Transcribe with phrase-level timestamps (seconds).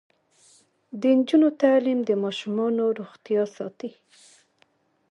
[1.01, 3.91] د نجونو تعلیم د ماشومانو روغتیا ساتي.